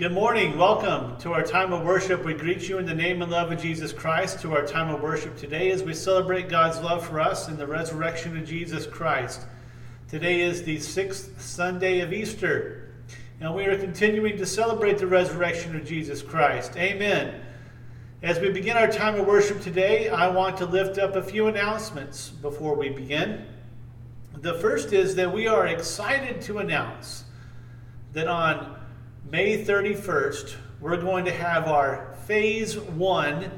[0.00, 0.56] Good morning.
[0.56, 2.24] Welcome to our time of worship.
[2.24, 5.02] We greet you in the name and love of Jesus Christ to our time of
[5.02, 9.42] worship today as we celebrate God's love for us and the resurrection of Jesus Christ.
[10.08, 12.94] Today is the sixth Sunday of Easter,
[13.42, 16.78] and we are continuing to celebrate the resurrection of Jesus Christ.
[16.78, 17.42] Amen.
[18.22, 21.48] As we begin our time of worship today, I want to lift up a few
[21.48, 23.44] announcements before we begin.
[24.32, 27.24] The first is that we are excited to announce
[28.14, 28.79] that on
[29.30, 33.48] May 31st, we're going to have our phase one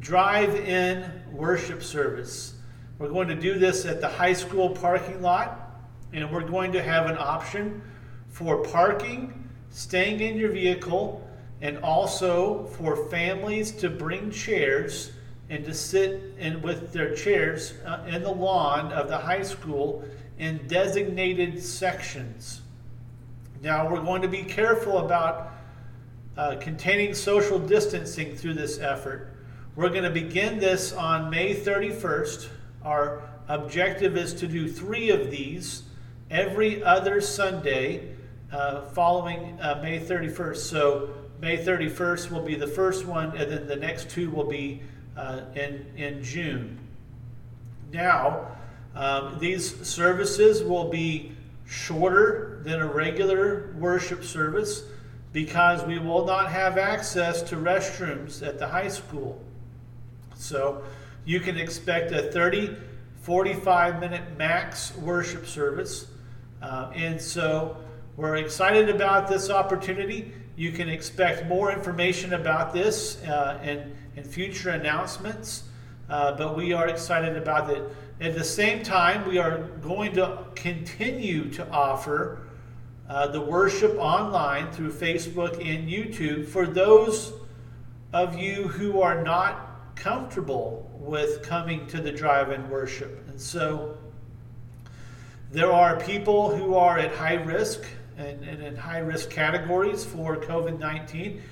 [0.00, 2.54] drive in worship service.
[2.98, 5.82] We're going to do this at the high school parking lot,
[6.14, 7.82] and we're going to have an option
[8.30, 11.28] for parking, staying in your vehicle,
[11.60, 15.12] and also for families to bring chairs
[15.50, 20.02] and to sit in with their chairs uh, in the lawn of the high school
[20.38, 22.61] in designated sections.
[23.62, 25.52] Now, we're going to be careful about
[26.36, 29.36] uh, containing social distancing through this effort.
[29.76, 32.48] We're going to begin this on May 31st.
[32.82, 35.84] Our objective is to do three of these
[36.28, 38.16] every other Sunday
[38.50, 40.56] uh, following uh, May 31st.
[40.56, 41.10] So,
[41.40, 44.82] May 31st will be the first one, and then the next two will be
[45.16, 46.80] uh, in, in June.
[47.92, 48.56] Now,
[48.96, 51.30] um, these services will be
[51.66, 54.84] shorter than a regular worship service
[55.32, 59.40] because we will not have access to restrooms at the high school.
[60.34, 60.82] So
[61.24, 62.76] you can expect a 30,
[63.22, 66.06] 45 minute max worship service.
[66.60, 67.76] Uh, and so
[68.16, 70.32] we're excited about this opportunity.
[70.56, 75.64] You can expect more information about this uh, in, in future announcements,
[76.10, 77.82] uh, but we are excited about it.
[78.20, 82.46] At the same time, we are going to continue to offer
[83.08, 87.32] uh, the worship online through Facebook and YouTube for those
[88.12, 93.26] of you who are not comfortable with coming to the drive in worship.
[93.28, 93.96] And so
[95.50, 97.84] there are people who are at high risk
[98.16, 101.42] and, and in high risk categories for COVID 19,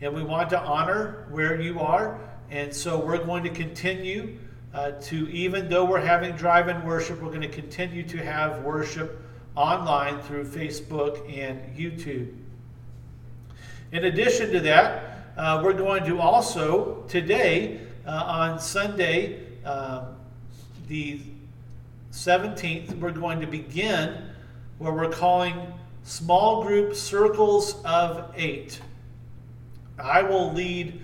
[0.00, 2.20] and we want to honor where you are.
[2.50, 4.38] And so we're going to continue
[4.74, 8.62] uh, to even though we're having drive in worship, we're going to continue to have
[8.62, 9.22] worship
[9.54, 12.34] online through Facebook and YouTube.
[13.92, 20.16] In addition to that, uh, we're going to also today uh, on Sunday, um,
[20.88, 21.20] the
[22.12, 24.30] 17th, we're going to begin
[24.78, 25.72] where we're calling
[26.04, 28.80] small group circles of eight.
[29.98, 31.00] I will lead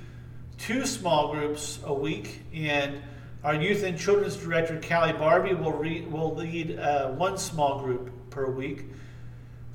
[0.58, 3.00] two small groups a week, and
[3.44, 8.10] our youth and children's director, Callie Barbie, will, re- will lead uh, one small group
[8.30, 8.86] per week.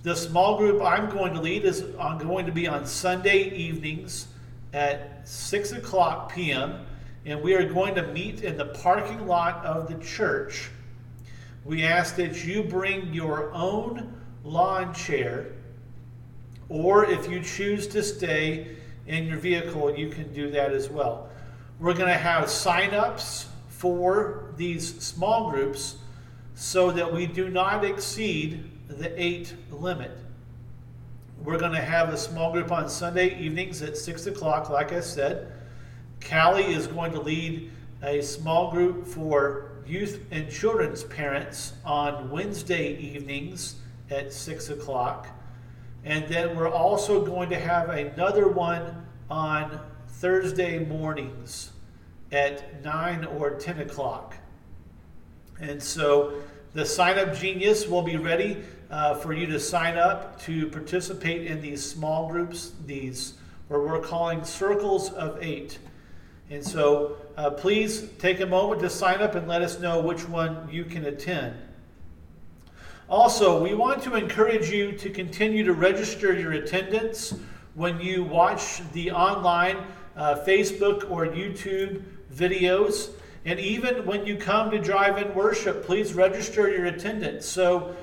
[0.02, 4.28] The small group I'm going to lead is on, going to be on Sunday evenings
[4.74, 6.84] at 6 o'clock p.m.,
[7.26, 10.72] and we are going to meet in the parking lot of the church.
[11.64, 15.52] We ask that you bring your own lawn chair,
[16.70, 21.30] or if you choose to stay in your vehicle, you can do that as well.
[21.80, 23.49] We're going to have sign ups
[23.80, 25.96] for these small groups
[26.54, 30.12] so that we do not exceed the eight limit.
[31.42, 35.00] We're going to have a small group on Sunday evenings at 6 o'clock, like I
[35.00, 35.54] said.
[36.30, 37.72] Callie is going to lead
[38.04, 43.76] a small group for youth and children's parents on Wednesday evenings
[44.10, 45.26] at 6 o'clock.
[46.04, 49.80] And then we're also going to have another one on
[50.10, 51.72] Thursday mornings
[52.32, 54.36] at 9 or 10 o'clock.
[55.60, 56.34] And so
[56.74, 61.46] the sign up genius will be ready uh, for you to sign up to participate
[61.46, 63.34] in these small groups, these
[63.68, 65.78] where we're calling circles of eight.
[66.50, 70.28] And so uh, please take a moment to sign up and let us know which
[70.28, 71.56] one you can attend.
[73.08, 77.36] Also, we want to encourage you to continue to register your attendance
[77.76, 79.78] when you watch the online
[80.16, 82.04] uh, Facebook or YouTube
[82.34, 83.12] videos.
[83.46, 87.96] And even when you come to drive in worship, please register your attendance so,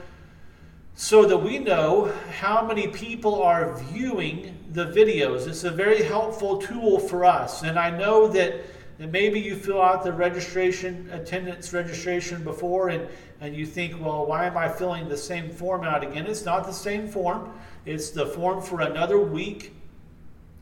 [0.95, 5.47] so that we know how many people are viewing the videos.
[5.47, 7.63] It's a very helpful tool for us.
[7.63, 8.63] And I know that,
[8.99, 13.07] that maybe you fill out the registration, attendance registration before, and,
[13.41, 16.27] and you think, well, why am I filling the same form out again?
[16.27, 17.53] It's not the same form,
[17.85, 19.75] it's the form for another week.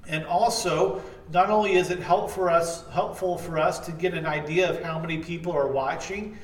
[0.07, 4.27] And also, not only is it help for us, helpful for us to get an
[4.27, 6.37] idea of how many people are watching,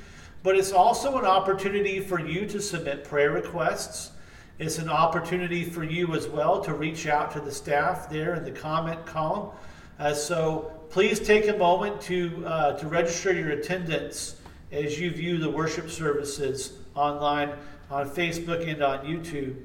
[0.43, 4.13] but it's also an opportunity for you to submit prayer requests.
[4.59, 8.45] It's an opportunity for you as well to reach out to the staff there in
[8.45, 9.51] the comment column.
[9.99, 14.37] Uh, so please take a moment to, uh, to register your attendance
[14.73, 17.53] as you view the worship services online
[17.91, 19.57] on Facebook and on YouTube.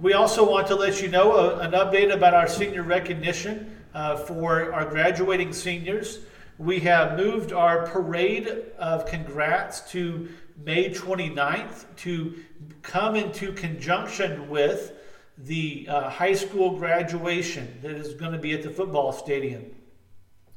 [0.00, 3.76] We also want to let you know a, uh, an update about our senior recognition
[3.94, 6.18] uh, for our graduating seniors.
[6.58, 10.28] We have moved our parade of congrats to
[10.64, 12.34] May 29th to
[12.82, 14.94] come into conjunction with
[15.38, 19.64] the uh, high school graduation that is going to be at the football stadium.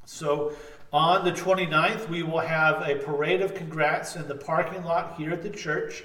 [0.05, 0.53] So
[0.91, 5.31] on the 29th, we will have a parade of congrats in the parking lot here
[5.31, 6.03] at the church.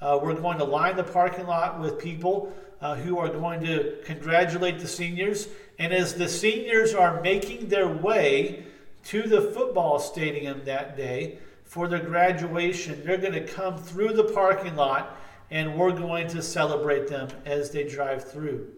[0.00, 3.96] Uh, we're going to line the parking lot with people uh, who are going to
[4.04, 5.48] congratulate the seniors.
[5.78, 8.66] And as the seniors are making their way
[9.04, 14.24] to the football stadium that day for their graduation, they're going to come through the
[14.24, 15.16] parking lot
[15.50, 18.68] and we're going to celebrate them as they drive through.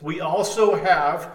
[0.00, 1.32] We also have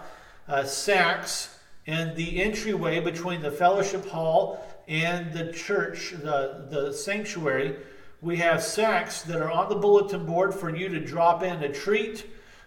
[0.48, 7.76] uh, sacks in the entryway between the fellowship hall and the church, the, the sanctuary.
[8.22, 11.72] We have sacks that are on the bulletin board for you to drop in a
[11.72, 12.26] treat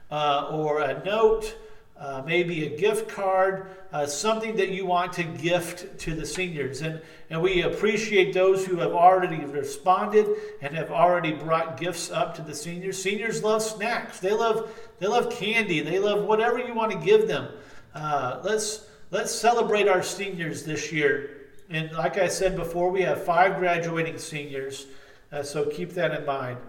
[0.09, 1.55] uh, or a note
[2.03, 6.81] uh, maybe a gift card, uh, something that you want to gift to the seniors.
[6.81, 10.27] And, and we appreciate those who have already responded
[10.61, 13.01] and have already brought gifts up to the seniors.
[13.01, 14.19] Seniors love snacks.
[14.19, 14.69] They love,
[14.99, 15.79] they love candy.
[15.79, 17.47] They love whatever you want to give them.
[17.95, 21.29] Uh, let's, let's celebrate our seniors this year.
[21.69, 24.87] And like I said before, we have five graduating seniors,
[25.33, 26.59] uh, so keep that in mind.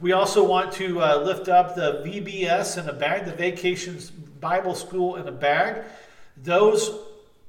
[0.00, 4.74] We also want to uh, lift up the VBS in a bag, the Vacations Bible
[4.74, 5.84] School in a bag.
[6.36, 6.90] Those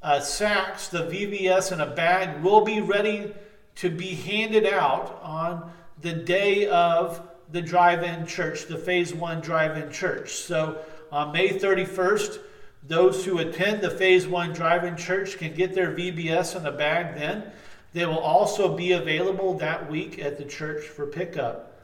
[0.01, 3.33] uh, sacks, the VBS in a bag, will be ready
[3.75, 5.71] to be handed out on
[6.01, 7.21] the day of
[7.51, 10.33] the drive in church, the phase one drive in church.
[10.33, 10.79] So
[11.11, 12.39] on May 31st,
[12.83, 16.71] those who attend the phase one drive in church can get their VBS in a
[16.71, 17.51] bag then.
[17.93, 21.79] They will also be available that week at the church for pickup.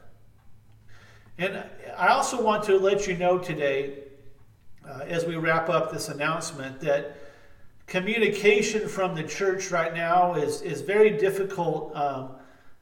[1.38, 1.64] And
[1.96, 4.00] I also want to let you know today,
[4.86, 7.16] uh, as we wrap up this announcement, that
[7.88, 12.32] communication from the church right now is, is very difficult um,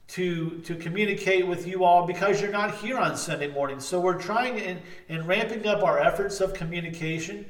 [0.08, 3.80] to, to communicate with you all because you're not here on Sunday morning.
[3.80, 7.46] So we're trying and, and ramping up our efforts of communication.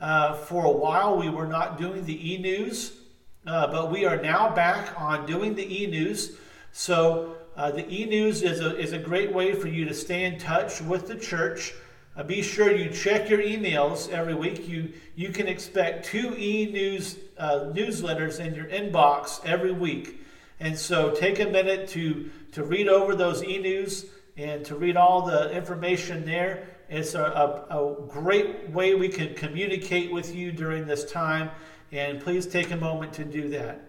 [0.00, 2.99] Uh, for a while, we were not doing the e news,
[3.46, 6.36] uh, but we are now back on doing the e news.
[6.72, 10.24] So uh, the e news is a, is a great way for you to stay
[10.24, 11.74] in touch with the church.
[12.16, 14.68] Uh, be sure you check your emails every week.
[14.68, 20.20] You, you can expect two e news uh, newsletters in your inbox every week.
[20.58, 24.06] And so take a minute to, to read over those e news
[24.36, 26.66] and to read all the information there.
[26.88, 31.50] It's a, a, a great way we can communicate with you during this time.
[31.92, 33.80] And please take a moment to do that.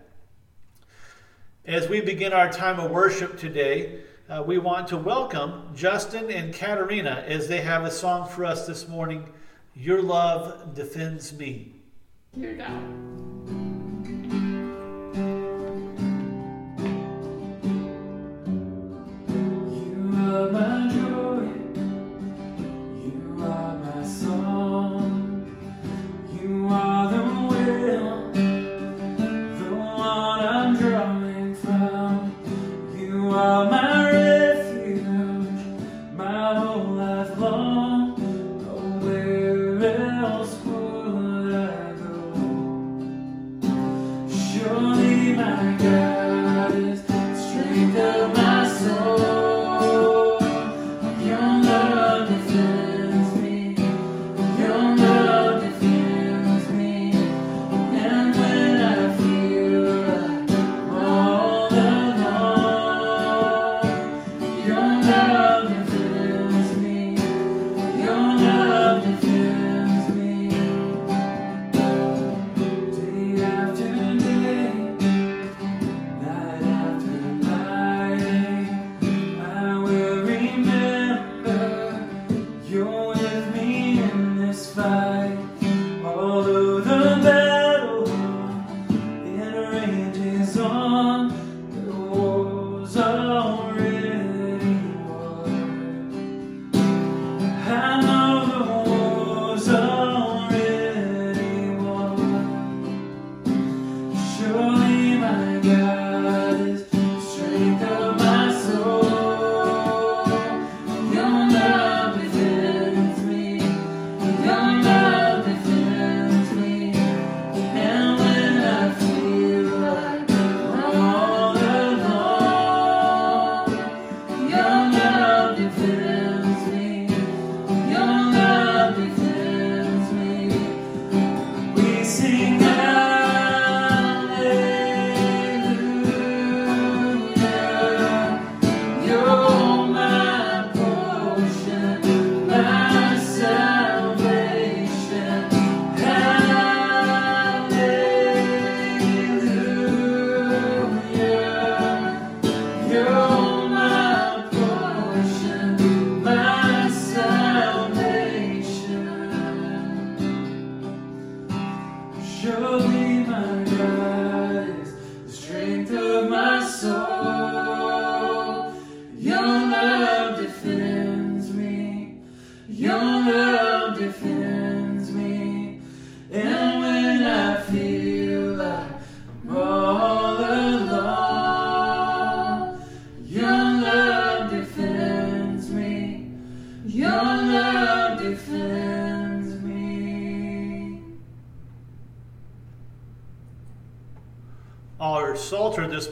[1.65, 6.53] As we begin our time of worship today, uh, we want to welcome Justin and
[6.53, 9.29] Katerina as they have a song for us this morning
[9.75, 11.75] Your Love Defends Me.
[12.35, 13.10] Here we go.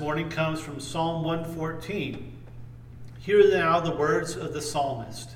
[0.10, 2.36] Morning comes from Psalm 114.
[3.20, 5.36] Hear now the words of the psalmist.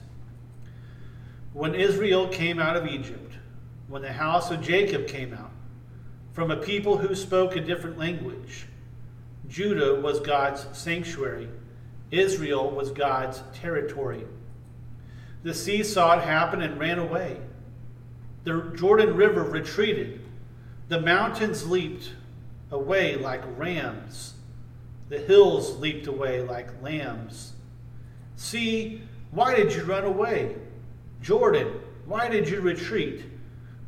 [1.54, 3.36] When Israel came out of Egypt,
[3.88, 5.52] when the house of Jacob came out,
[6.32, 8.66] from a people who spoke a different language,
[9.48, 11.50] Judah was God's sanctuary,
[12.10, 14.26] Israel was God's territory.
[15.44, 17.38] The sea saw it happen and ran away.
[18.44, 20.22] The Jordan River retreated.
[20.88, 22.14] The mountains leaped
[22.72, 24.34] away like rams.
[25.14, 27.54] The hills leaped away like lambs.
[28.36, 30.56] Sea, why did you run away?
[31.22, 33.24] Jordan, why did you retreat?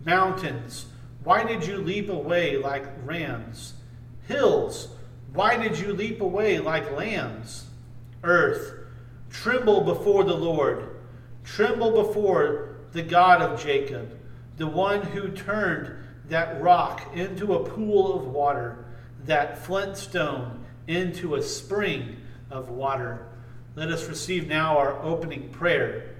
[0.05, 0.85] Mountains,
[1.23, 3.73] why did you leap away like rams?
[4.27, 4.89] Hills,
[5.33, 7.65] why did you leap away like lambs?
[8.23, 8.85] Earth,
[9.31, 10.95] tremble before the Lord.
[11.43, 14.15] Tremble before the God of Jacob,
[14.57, 15.91] the one who turned
[16.29, 18.85] that rock into a pool of water,
[19.25, 22.17] that flint stone into a spring
[22.49, 23.27] of water.
[23.75, 26.15] Let us receive now our opening prayer.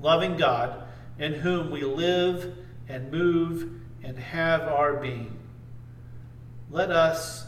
[0.00, 0.84] Loving God,
[1.18, 2.56] in whom we live
[2.88, 3.70] and move
[4.02, 5.38] and have our being.
[6.70, 7.46] Let us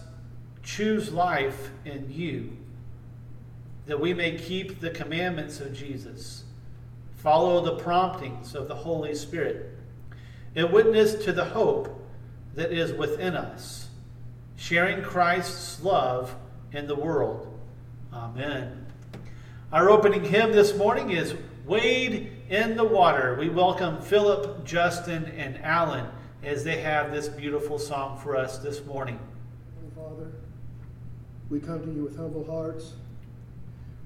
[0.63, 2.57] choose life in you,
[3.87, 6.45] that we may keep the commandments of Jesus,
[7.17, 9.75] follow the promptings of the Holy Spirit
[10.55, 12.07] and witness to the hope
[12.55, 13.88] that is within us,
[14.59, 16.35] sharing Christ's love
[16.73, 17.59] in the world.
[18.13, 18.87] Amen.
[19.73, 21.35] Our opening hymn this morning is
[21.65, 23.37] Wade in the Water.
[23.39, 26.07] We welcome Philip, Justin, and Alan
[26.43, 29.21] as they have this beautiful song for us this morning.
[29.95, 30.33] Father,
[31.51, 32.95] we come to you with humble hearts.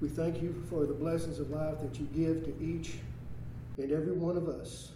[0.02, 2.99] We thank you for the blessings of life that you give to each
[3.78, 4.92] and every one of us.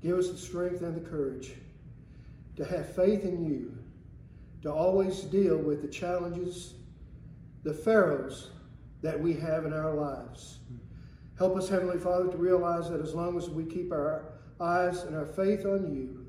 [0.00, 1.52] Give us the strength and the courage
[2.56, 3.76] to have faith in you,
[4.62, 6.74] to always deal with the challenges,
[7.62, 8.50] the pharaohs
[9.02, 10.58] that we have in our lives.
[11.38, 14.24] Help us, Heavenly Father, to realize that as long as we keep our
[14.60, 16.26] eyes and our faith on you,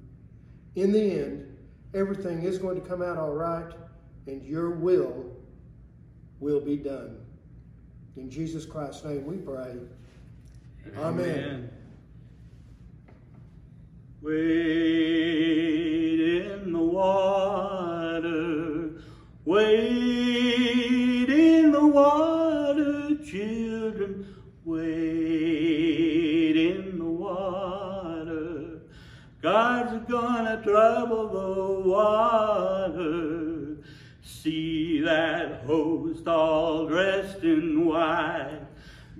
[0.76, 1.58] in the end,
[1.94, 3.74] everything is going to come out all right,
[4.28, 5.26] and your will
[6.40, 7.18] will be done.
[8.16, 9.76] In Jesus Christ's name we pray.
[10.98, 10.98] Amen.
[10.98, 11.70] Amen.
[14.22, 14.91] Wade
[23.32, 24.36] children,
[24.66, 28.82] wade in the water.
[29.42, 33.78] God's gonna trouble the water.
[34.22, 38.60] See that host all dressed in white.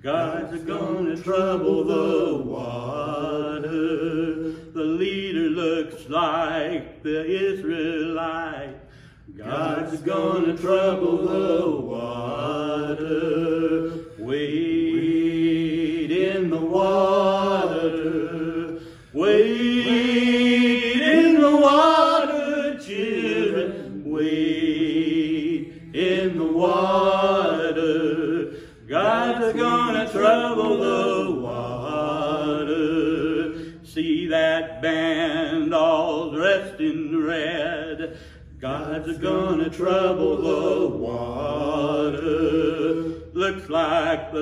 [0.02, 4.12] God's gonna trouble the water
[4.74, 8.78] the leader looks like the Israelite.
[9.36, 13.61] God's gonna trouble the water.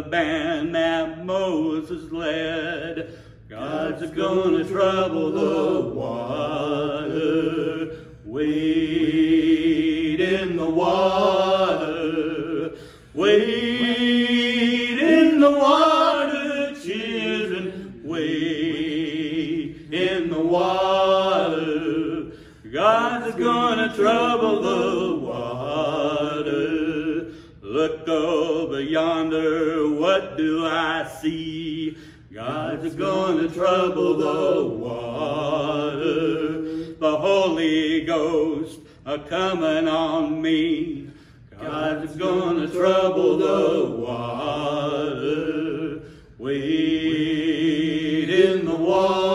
[0.04, 3.20] The band that Moses led.
[3.50, 7.18] God's gonna trouble the water.
[8.24, 11.98] Wade in the water.
[13.14, 13.59] Wade
[39.28, 41.10] coming on me.
[41.60, 45.30] God's gonna trouble the water.
[46.38, 49.29] Wade in the water.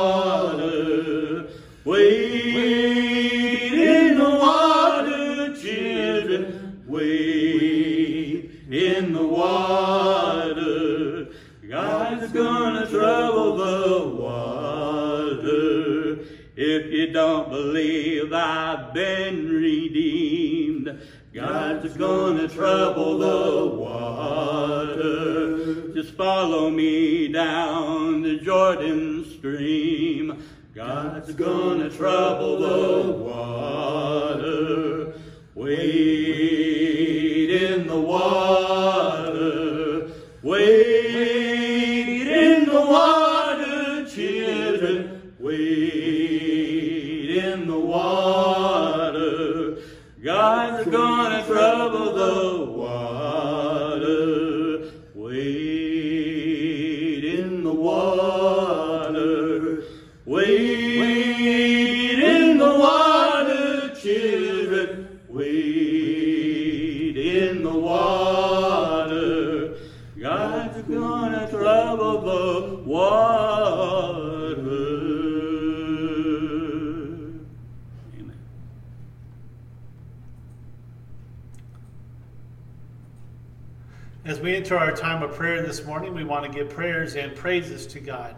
[84.24, 87.36] As we enter our time of prayer this morning, we want to give prayers and
[87.36, 88.34] praises to God.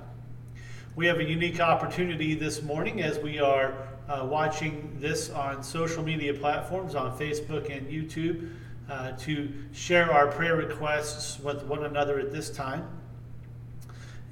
[0.97, 3.73] We have a unique opportunity this morning as we are
[4.09, 8.51] uh, watching this on social media platforms on Facebook and YouTube
[8.91, 12.85] uh, to share our prayer requests with one another at this time.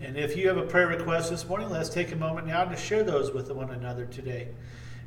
[0.01, 2.77] And if you have a prayer request this morning, let's take a moment now to
[2.77, 4.49] share those with one another today.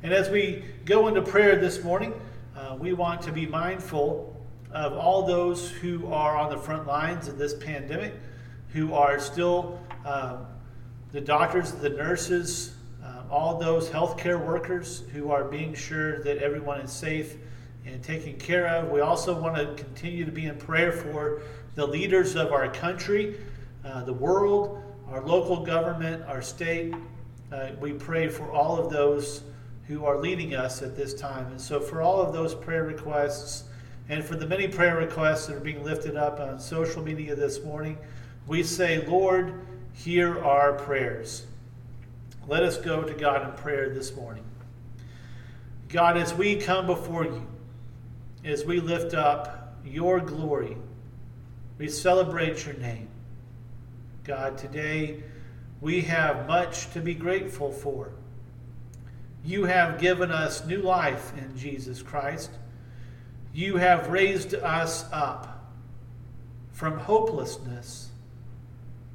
[0.02, 2.18] And as we go into prayer this morning,
[2.56, 4.34] uh, we want to be mindful
[4.72, 8.14] of all those who are on the front lines of this pandemic,
[8.72, 10.38] who are still uh,
[11.12, 16.80] the doctors, the nurses, uh, all those healthcare workers who are being sure that everyone
[16.80, 17.36] is safe
[17.86, 18.90] and taken care of.
[18.90, 21.42] We also want to continue to be in prayer for
[21.74, 23.38] the leaders of our country,
[23.84, 26.94] uh, the world, our local government, our state.
[27.50, 29.42] Uh, we pray for all of those
[29.86, 31.46] who are leading us at this time.
[31.46, 33.67] And so, for all of those prayer requests,
[34.08, 37.62] and for the many prayer requests that are being lifted up on social media this
[37.62, 37.98] morning,
[38.46, 39.54] we say, Lord,
[39.92, 41.46] hear our prayers.
[42.46, 44.44] Let us go to God in prayer this morning.
[45.88, 47.46] God, as we come before you,
[48.44, 50.76] as we lift up your glory,
[51.76, 53.08] we celebrate your name.
[54.24, 55.22] God, today
[55.80, 58.12] we have much to be grateful for.
[59.44, 62.50] You have given us new life in Jesus Christ.
[63.58, 65.68] You have raised us up
[66.70, 68.08] from hopelessness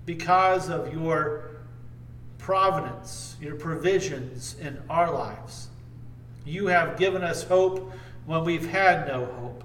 [0.06, 1.46] because of your
[2.40, 5.70] providence, your provisions in our lives.
[6.46, 7.94] You have given us hope
[8.26, 9.64] when we've had no hope.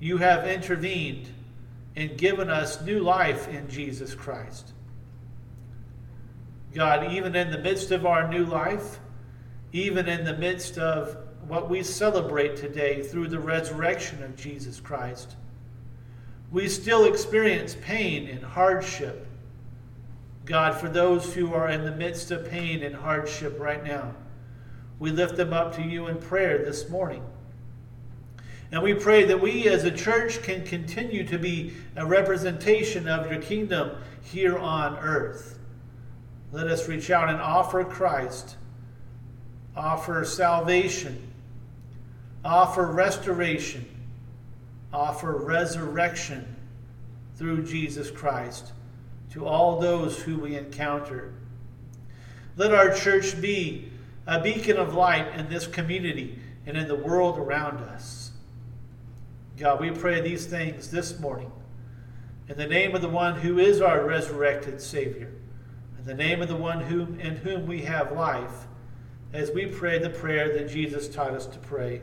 [0.00, 1.28] You have intervened
[1.94, 4.72] and given us new life in Jesus Christ.
[6.74, 8.98] God, even in the midst of our new life,
[9.70, 11.16] even in the midst of
[11.48, 15.36] what we celebrate today through the resurrection of Jesus Christ,
[16.50, 19.26] we still experience pain and hardship.
[20.44, 24.14] God, for those who are in the midst of pain and hardship right now,
[24.98, 27.24] we lift them up to you in prayer this morning.
[28.70, 33.30] And we pray that we as a church can continue to be a representation of
[33.30, 33.90] your kingdom
[34.22, 35.58] here on earth.
[36.52, 38.56] Let us reach out and offer Christ,
[39.76, 41.31] offer salvation,
[42.44, 43.86] offer restoration,
[44.92, 46.56] offer resurrection
[47.36, 48.72] through Jesus Christ
[49.30, 51.32] to all those who we encounter.
[52.56, 53.90] Let our church be
[54.26, 58.30] a beacon of light in this community and in the world around us.
[59.56, 61.50] God, we pray these things this morning
[62.48, 65.32] in the name of the one who is our resurrected Savior,
[65.98, 68.66] in the name of the one whom, in whom we have life,
[69.32, 72.02] as we pray the prayer that Jesus taught us to pray.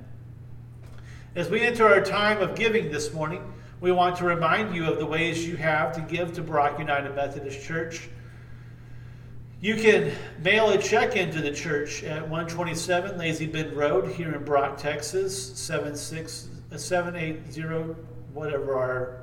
[1.33, 3.41] As we enter our time of giving this morning,
[3.79, 7.15] we want to remind you of the ways you have to give to Brock United
[7.15, 8.09] Methodist Church.
[9.61, 10.11] You can
[10.43, 15.57] mail a check into the church at 127 Lazy Bend Road here in Brock, Texas,
[15.57, 17.95] 76, uh, 780,
[18.33, 19.21] whatever our